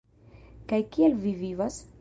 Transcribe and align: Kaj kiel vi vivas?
Kaj 0.71 0.79
kiel 0.95 1.15
vi 1.27 1.37
vivas? 1.47 1.83